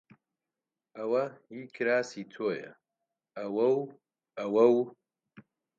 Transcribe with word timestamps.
ئەوە 0.97 1.23
هیی 1.47 1.65
کراسی 1.75 2.23
تۆیە! 2.33 2.71
ئەوە 3.37 3.67
و 3.73 3.77
ئەوە 4.39 4.65
و 4.73 4.77